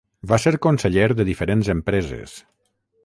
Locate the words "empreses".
1.75-2.35